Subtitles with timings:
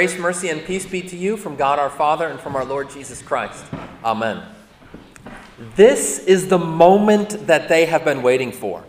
[0.00, 2.88] Grace, mercy, and peace be to you from God our Father and from our Lord
[2.88, 3.62] Jesus Christ.
[4.02, 4.42] Amen.
[5.76, 8.82] This is the moment that they have been waiting for.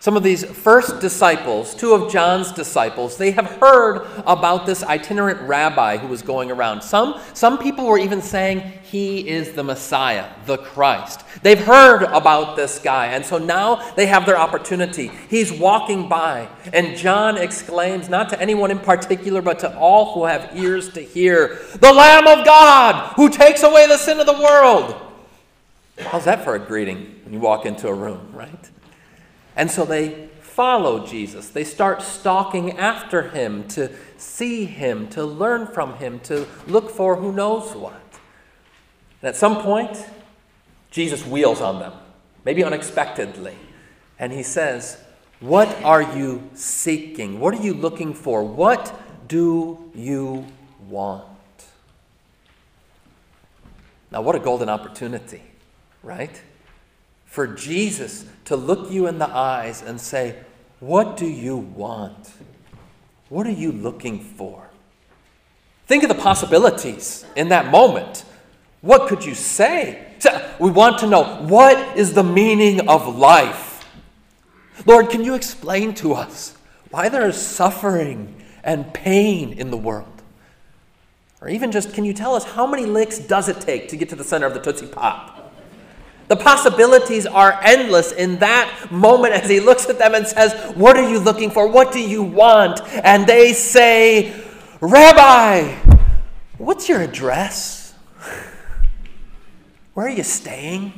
[0.00, 5.42] Some of these first disciples, two of John's disciples, they have heard about this itinerant
[5.42, 6.80] rabbi who was going around.
[6.80, 11.22] Some, some people were even saying he is the Messiah, the Christ.
[11.42, 15.10] They've heard about this guy, and so now they have their opportunity.
[15.28, 20.24] He's walking by, and John exclaims, not to anyone in particular, but to all who
[20.24, 24.32] have ears to hear, The Lamb of God who takes away the sin of the
[24.32, 24.94] world.
[25.98, 28.70] How's that for a greeting when you walk into a room, right?
[29.56, 31.48] And so they follow Jesus.
[31.48, 37.16] They start stalking after him to see him, to learn from him, to look for
[37.16, 38.00] who knows what.
[39.22, 40.04] And at some point,
[40.90, 41.92] Jesus wheels on them,
[42.44, 43.54] maybe unexpectedly,
[44.18, 45.02] and he says,
[45.40, 47.40] What are you seeking?
[47.40, 48.42] What are you looking for?
[48.42, 48.92] What
[49.28, 50.46] do you
[50.88, 51.24] want?
[54.10, 55.42] Now, what a golden opportunity,
[56.02, 56.42] right?
[57.30, 60.36] For Jesus to look you in the eyes and say,
[60.80, 62.32] What do you want?
[63.28, 64.68] What are you looking for?
[65.86, 68.24] Think of the possibilities in that moment.
[68.80, 70.06] What could you say?
[70.58, 73.88] We want to know what is the meaning of life?
[74.84, 76.56] Lord, can you explain to us
[76.90, 80.22] why there is suffering and pain in the world?
[81.40, 84.08] Or even just, can you tell us how many licks does it take to get
[84.08, 85.39] to the center of the Tootsie Pop?
[86.30, 90.96] The possibilities are endless in that moment as he looks at them and says, What
[90.96, 91.66] are you looking for?
[91.66, 92.80] What do you want?
[93.02, 94.40] And they say,
[94.80, 95.74] Rabbi,
[96.56, 97.96] what's your address?
[99.94, 100.92] Where are you staying?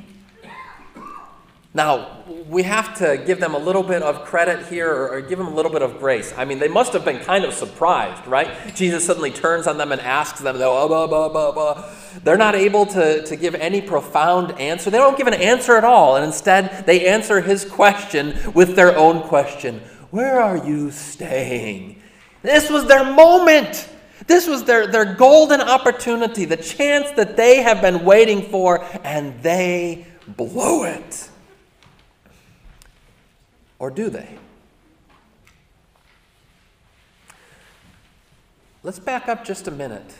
[1.75, 5.47] Now, we have to give them a little bit of credit here or, give them
[5.47, 6.35] a little bit of grace.
[6.37, 8.75] I mean, they must have been kind of surprised, right?
[8.75, 11.91] Jesus suddenly turns on them and asks them, blah, oh, blah, blah, blah, blah.
[12.25, 14.91] They're not able to, to give any profound answer.
[14.91, 16.17] They don't give an answer at all.
[16.17, 19.81] And instead, they answer his question with their own question
[20.11, 22.03] Where are you staying?
[22.43, 23.89] This was their moment.
[24.27, 29.43] This was their, their golden opportunity, the chance that they have been waiting for, and
[29.43, 31.31] they blow it.
[33.83, 34.39] Or do they?
[38.85, 40.15] Let's back up just a minute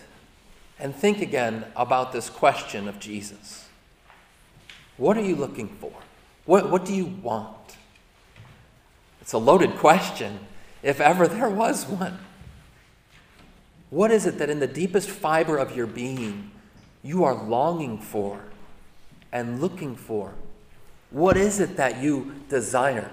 [0.81, 3.69] and think again about this question of Jesus.
[4.97, 5.93] What are you looking for?
[6.45, 7.77] What, what do you want?
[9.21, 10.41] It's a loaded question,
[10.83, 12.19] if ever there was one.
[13.91, 16.51] What is it that in the deepest fiber of your being
[17.05, 18.41] you are longing for
[19.31, 20.35] and looking for?
[21.11, 23.09] What is it that you desire?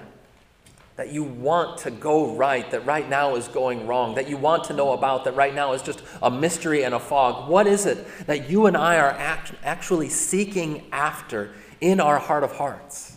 [1.00, 4.66] That you want to go right, that right now is going wrong, that you want
[4.66, 7.50] to know about, that right now is just a mystery and a fog?
[7.50, 12.44] What is it that you and I are act- actually seeking after in our heart
[12.44, 13.16] of hearts?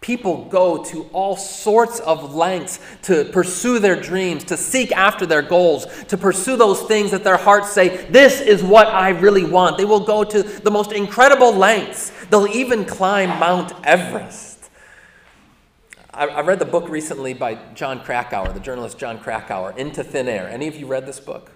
[0.00, 5.42] People go to all sorts of lengths to pursue their dreams, to seek after their
[5.42, 9.78] goals, to pursue those things that their hearts say, This is what I really want.
[9.78, 12.12] They will go to the most incredible lengths.
[12.30, 14.59] They'll even climb Mount Everest.
[16.12, 20.28] I, I read the book recently by Jon Krakauer, the journalist Jon Krakauer, Into Thin
[20.28, 20.48] Air.
[20.48, 21.52] Any of you read this book?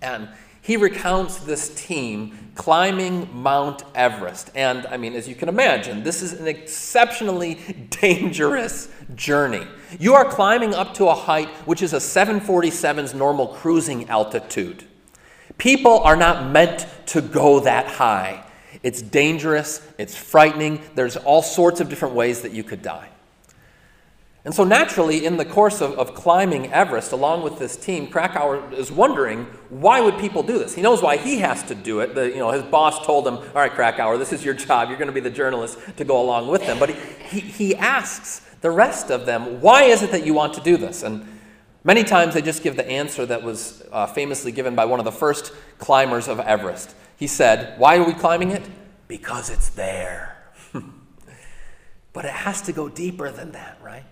[0.00, 0.28] And
[0.62, 4.50] he recounts this team climbing Mount Everest.
[4.54, 7.54] And I mean, as you can imagine, this is an exceptionally
[7.90, 9.66] dangerous journey.
[9.98, 14.84] You are climbing up to a height which is a 747's normal cruising altitude.
[15.58, 18.44] People are not meant to go that high.
[18.82, 23.08] It's dangerous, it's frightening, there's all sorts of different ways that you could die.
[24.48, 28.72] And so, naturally, in the course of, of climbing Everest along with this team, Krakauer
[28.72, 30.74] is wondering why would people do this?
[30.74, 32.14] He knows why he has to do it.
[32.14, 34.88] The, you know, his boss told him, All right, Krakauer, this is your job.
[34.88, 36.78] You're going to be the journalist to go along with them.
[36.78, 40.54] But he, he, he asks the rest of them, Why is it that you want
[40.54, 41.02] to do this?
[41.02, 41.28] And
[41.84, 45.04] many times they just give the answer that was uh, famously given by one of
[45.04, 46.94] the first climbers of Everest.
[47.18, 48.62] He said, Why are we climbing it?
[49.08, 50.38] Because it's there.
[52.14, 54.06] but it has to go deeper than that, right?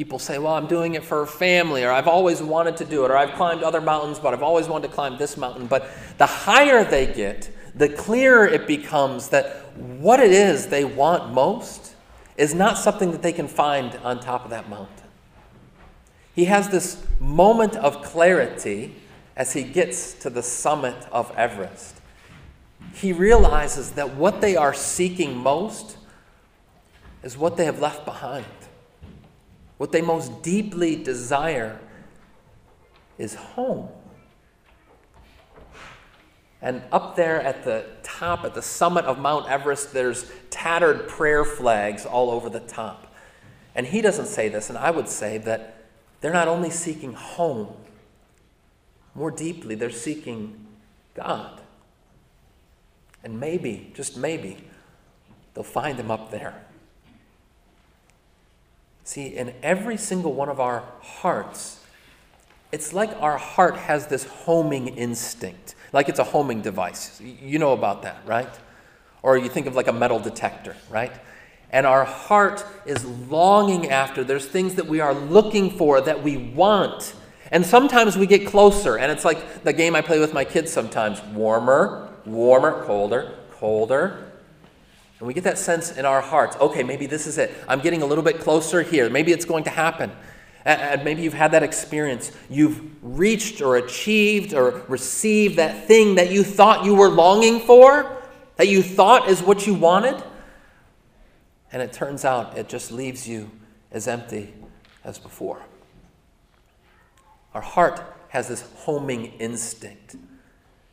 [0.00, 3.10] People say, well, I'm doing it for family, or I've always wanted to do it,
[3.10, 5.66] or I've climbed other mountains, but I've always wanted to climb this mountain.
[5.66, 11.34] But the higher they get, the clearer it becomes that what it is they want
[11.34, 11.94] most
[12.38, 15.06] is not something that they can find on top of that mountain.
[16.34, 18.94] He has this moment of clarity
[19.36, 22.00] as he gets to the summit of Everest.
[22.94, 25.98] He realizes that what they are seeking most
[27.22, 28.46] is what they have left behind.
[29.80, 31.80] What they most deeply desire
[33.16, 33.88] is home.
[36.60, 41.46] And up there at the top, at the summit of Mount Everest, there's tattered prayer
[41.46, 43.14] flags all over the top.
[43.74, 45.86] And he doesn't say this, and I would say that
[46.20, 47.74] they're not only seeking home,
[49.14, 50.66] more deeply, they're seeking
[51.14, 51.58] God.
[53.24, 54.62] And maybe, just maybe,
[55.54, 56.66] they'll find him up there.
[59.10, 61.80] See, in every single one of our hearts,
[62.70, 67.20] it's like our heart has this homing instinct, like it's a homing device.
[67.20, 68.48] You know about that, right?
[69.24, 71.10] Or you think of like a metal detector, right?
[71.70, 76.36] And our heart is longing after, there's things that we are looking for, that we
[76.36, 77.12] want.
[77.50, 80.70] And sometimes we get closer, and it's like the game I play with my kids
[80.70, 84.29] sometimes warmer, warmer, colder, colder,
[85.20, 87.52] and we get that sense in our hearts okay, maybe this is it.
[87.68, 89.08] I'm getting a little bit closer here.
[89.08, 90.10] Maybe it's going to happen.
[90.64, 92.32] And maybe you've had that experience.
[92.50, 98.22] You've reached or achieved or received that thing that you thought you were longing for,
[98.56, 100.22] that you thought is what you wanted.
[101.72, 103.50] And it turns out it just leaves you
[103.90, 104.52] as empty
[105.04, 105.62] as before.
[107.54, 110.16] Our heart has this homing instinct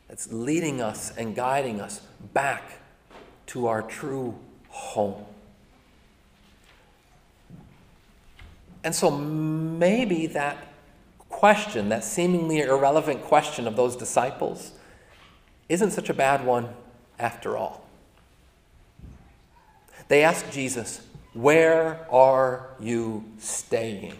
[0.06, 2.00] that's leading us and guiding us
[2.32, 2.72] back
[3.48, 5.24] to our true home.
[8.84, 10.68] And so maybe that
[11.28, 14.72] question, that seemingly irrelevant question of those disciples,
[15.68, 16.70] isn't such a bad one
[17.18, 17.84] after all.
[20.08, 21.00] They ask Jesus,
[21.34, 24.14] Where are you staying?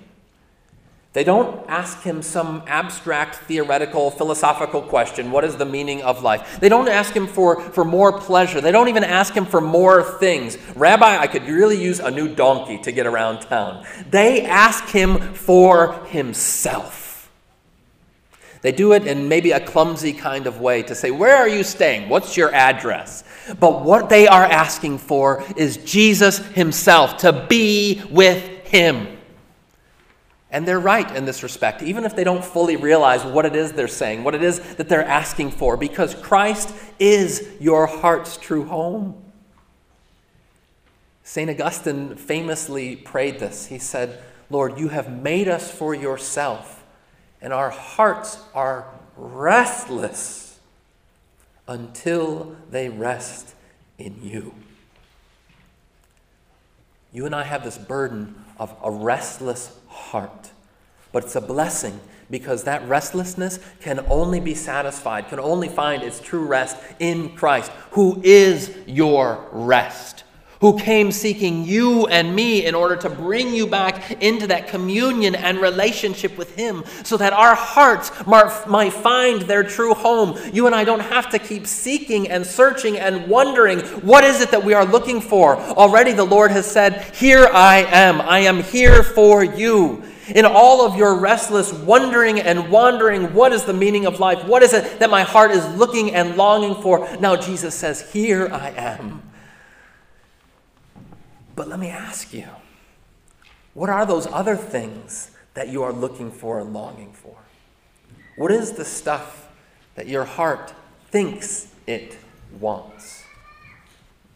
[1.14, 6.60] They don't ask him some abstract, theoretical, philosophical question what is the meaning of life?
[6.60, 8.60] They don't ask him for, for more pleasure.
[8.60, 10.58] They don't even ask him for more things.
[10.76, 13.86] Rabbi, I could really use a new donkey to get around town.
[14.10, 17.30] They ask him for himself.
[18.60, 21.64] They do it in maybe a clumsy kind of way to say, Where are you
[21.64, 22.08] staying?
[22.08, 23.24] What's your address?
[23.58, 29.17] But what they are asking for is Jesus himself, to be with him.
[30.50, 33.72] And they're right in this respect, even if they don't fully realize what it is
[33.72, 38.64] they're saying, what it is that they're asking for, because Christ is your heart's true
[38.64, 39.22] home.
[41.22, 41.50] St.
[41.50, 43.66] Augustine famously prayed this.
[43.66, 46.82] He said, Lord, you have made us for yourself,
[47.42, 48.86] and our hearts are
[49.18, 50.58] restless
[51.66, 53.54] until they rest
[53.98, 54.54] in you.
[57.12, 60.50] You and I have this burden of a restless heart.
[61.12, 62.00] But it's a blessing
[62.30, 67.70] because that restlessness can only be satisfied, can only find its true rest in Christ,
[67.92, 70.24] who is your rest,
[70.60, 75.34] who came seeking you and me in order to bring you back into that communion
[75.34, 80.38] and relationship with Him so that our hearts might find their true home.
[80.52, 84.50] You and I don't have to keep seeking and searching and wondering what is it
[84.50, 85.56] that we are looking for.
[85.56, 90.02] Already the Lord has said, Here I am, I am here for you.
[90.34, 94.44] In all of your restless wondering and wandering, what is the meaning of life?
[94.44, 97.08] What is it that my heart is looking and longing for?
[97.18, 99.22] Now Jesus says, Here I am.
[101.58, 102.46] But let me ask you,
[103.74, 107.34] what are those other things that you are looking for and longing for?
[108.36, 109.48] What is the stuff
[109.96, 110.72] that your heart
[111.10, 112.16] thinks it
[112.60, 113.24] wants?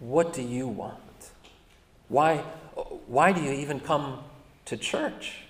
[0.00, 1.30] What do you want?
[2.08, 2.38] Why,
[3.06, 4.24] why do you even come
[4.64, 5.42] to church?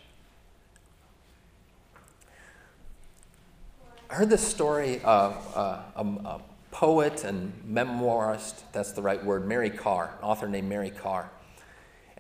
[4.11, 9.47] I heard this story of uh, a, a, poet and memoirist, that's the right word,
[9.47, 11.31] Mary Karr, an author named Mary Karr.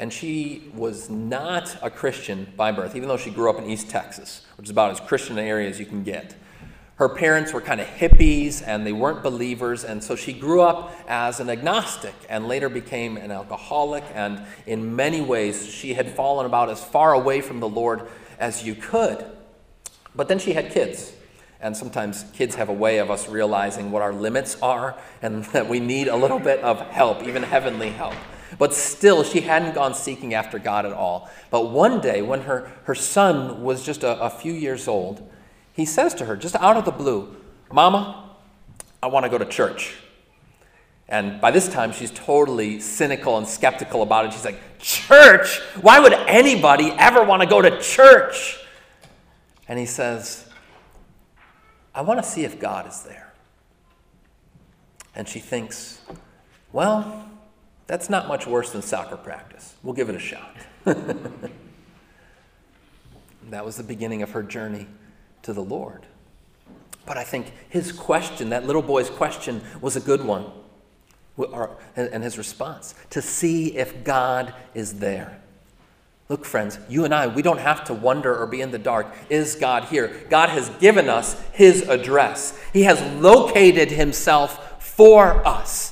[0.02, 3.88] And she was not a Christian by birth, even though she grew up in East
[3.88, 6.34] Texas, which is about as Christian an area as you can get.
[6.96, 10.92] Her parents were kind of hippies and they weren't believers, and so she grew up
[11.06, 14.02] as an agnostic and later became an alcoholic.
[14.12, 18.08] And in many ways, she had fallen about as far away from the Lord
[18.40, 19.24] as you could.
[20.16, 21.12] But then she had kids
[21.60, 25.68] and sometimes kids have a way of us realizing what our limits are and that
[25.68, 28.16] we need a little bit of help, even heavenly help.
[28.58, 31.30] But still, she hadn't gone seeking after God at all.
[31.50, 35.28] But one day, when her, her son was just a, a few years old,
[35.72, 37.36] he says to her, just out of the blue,
[37.72, 38.30] Mama,
[39.02, 39.96] I want to go to church.
[41.08, 44.32] And by this time, she's totally cynical and skeptical about it.
[44.32, 45.60] She's like, Church?
[45.80, 48.58] Why would anybody ever want to go to church?
[49.68, 50.48] And he says,
[51.94, 53.32] I want to see if God is there.
[55.14, 56.00] And she thinks,
[56.72, 57.30] well,
[57.86, 59.74] that's not much worse than soccer practice.
[59.82, 60.56] We'll give it a shot.
[63.50, 64.86] that was the beginning of her journey
[65.42, 66.06] to the Lord.
[67.04, 70.46] But I think his question, that little boy's question, was a good one.
[71.96, 75.40] And his response to see if God is there.
[76.28, 79.12] Look, friends, you and I, we don't have to wonder or be in the dark.
[79.28, 80.24] Is God here?
[80.30, 85.91] God has given us his address, he has located himself for us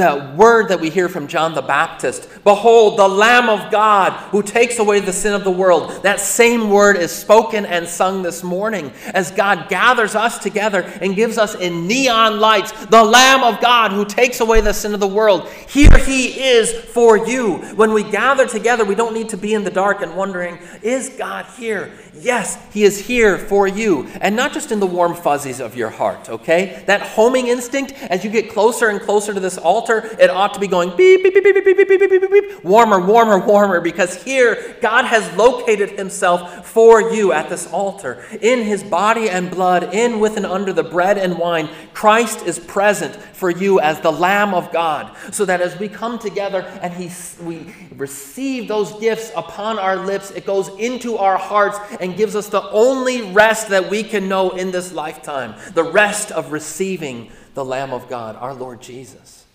[0.00, 4.42] that word that we hear from John the Baptist Behold, the Lamb of God who
[4.42, 6.02] takes away the sin of the world.
[6.02, 11.14] That same word is spoken and sung this morning as God gathers us together and
[11.14, 15.00] gives us in neon lights the Lamb of God who takes away the sin of
[15.00, 15.48] the world.
[15.68, 17.58] Here he is for you.
[17.76, 21.10] When we gather together, we don't need to be in the dark and wondering, is
[21.10, 21.92] God here?
[22.14, 24.08] Yes, he is here for you.
[24.20, 26.82] And not just in the warm fuzzies of your heart, okay?
[26.86, 30.54] That homing instinct, as you get closer and closer to this altar, altar, it ought
[30.54, 33.38] to be going beep, beep, beep, beep, beep, beep, beep, beep, beep, beep, warmer, warmer,
[33.38, 38.24] warmer, because here God has located himself for you at this altar.
[38.40, 42.58] In his body and blood, in, with, and under the bread and wine, Christ is
[42.58, 46.92] present for you as the Lamb of God, so that as we come together and
[46.92, 47.10] he,
[47.42, 52.48] we receive those gifts upon our lips, it goes into our hearts and gives us
[52.48, 57.64] the only rest that we can know in this lifetime the rest of receiving the
[57.64, 59.46] Lamb of God, our Lord Jesus.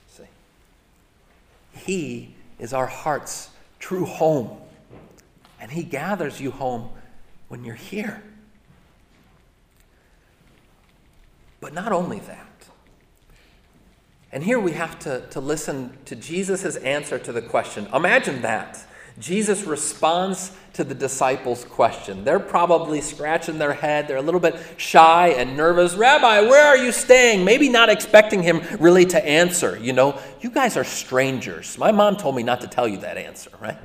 [1.76, 4.58] He is our heart's true home.
[5.60, 6.90] And He gathers you home
[7.48, 8.24] when you're here.
[11.60, 12.46] But not only that.
[14.32, 17.88] And here we have to, to listen to Jesus' answer to the question.
[17.94, 18.85] Imagine that.
[19.20, 22.26] Jesus responds to the disciples' question.
[22.26, 24.08] They're probably scratching their head.
[24.08, 25.96] They're a little bit shy and nervous.
[25.96, 27.46] Rabbi, where are you staying?
[27.46, 29.80] Maybe not expecting him really to answer.
[29.80, 31.78] You know, you guys are strangers.
[31.78, 33.78] My mom told me not to tell you that answer, right?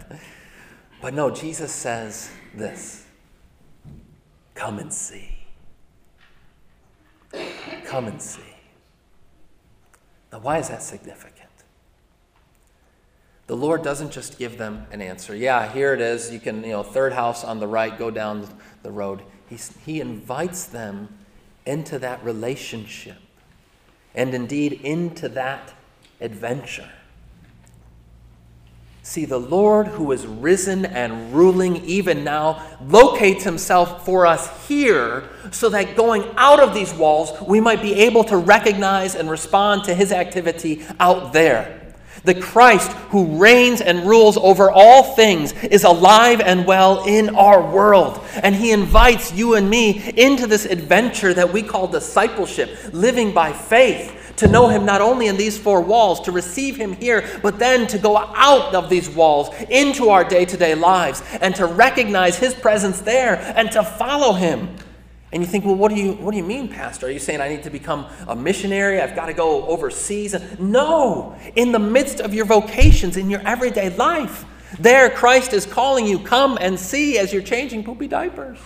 [1.00, 3.06] But no, Jesus says this
[4.54, 5.38] Come and see.
[7.84, 8.42] Come and see.
[10.32, 11.39] Now, why is that significant?
[13.50, 15.34] The Lord doesn't just give them an answer.
[15.34, 16.30] Yeah, here it is.
[16.30, 18.46] You can, you know, third house on the right, go down
[18.84, 19.22] the road.
[19.48, 21.08] He's, he invites them
[21.66, 23.16] into that relationship
[24.14, 25.74] and indeed into that
[26.20, 26.88] adventure.
[29.02, 35.24] See, the Lord who is risen and ruling even now locates himself for us here
[35.50, 39.82] so that going out of these walls, we might be able to recognize and respond
[39.86, 41.79] to his activity out there.
[42.24, 47.62] The Christ who reigns and rules over all things is alive and well in our
[47.72, 48.22] world.
[48.42, 53.52] And he invites you and me into this adventure that we call discipleship, living by
[53.52, 57.58] faith, to know him not only in these four walls, to receive him here, but
[57.58, 61.66] then to go out of these walls into our day to day lives and to
[61.66, 64.68] recognize his presence there and to follow him.
[65.32, 67.06] And you think, well, what do you, what do you mean, Pastor?
[67.06, 69.00] Are you saying I need to become a missionary?
[69.00, 70.34] I've got to go overseas?
[70.58, 71.36] No.
[71.54, 74.44] In the midst of your vocations, in your everyday life,
[74.78, 78.58] there Christ is calling you, come and see as you're changing poopy diapers.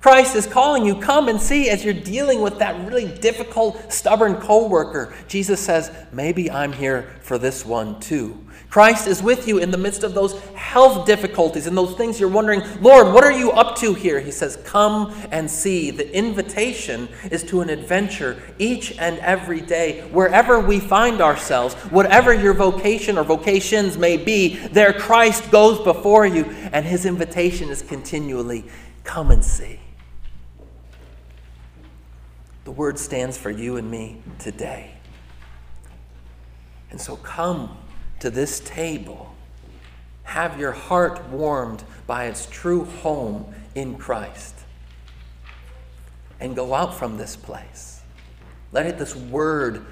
[0.00, 4.36] Christ is calling you, come and see as you're dealing with that really difficult, stubborn
[4.36, 5.12] coworker.
[5.26, 8.45] Jesus says, maybe I'm here for this one too.
[8.68, 12.28] Christ is with you in the midst of those health difficulties and those things you're
[12.28, 14.20] wondering, Lord, what are you up to here?
[14.20, 15.90] He says, Come and see.
[15.90, 22.34] The invitation is to an adventure each and every day, wherever we find ourselves, whatever
[22.34, 27.82] your vocation or vocations may be, there Christ goes before you, and his invitation is
[27.82, 28.64] continually,
[29.04, 29.78] Come and see.
[32.64, 34.90] The word stands for you and me today.
[36.90, 37.76] And so come
[38.26, 39.32] to this table.
[40.24, 44.56] Have your heart warmed by its true home in Christ.
[46.40, 48.00] And go out from this place.
[48.72, 49.86] Let it, this word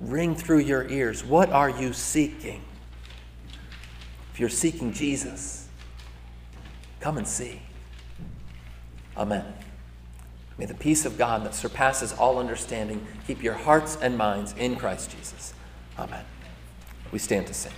[0.00, 1.24] ring through your ears.
[1.24, 2.60] What are you seeking?
[4.34, 5.66] If you're seeking Jesus,
[7.00, 7.62] come and see.
[9.16, 9.46] Amen.
[10.58, 14.76] May the peace of God that surpasses all understanding keep your hearts and minds in
[14.76, 15.54] Christ Jesus.
[15.98, 16.24] Amen.
[17.12, 17.72] We stand to sing.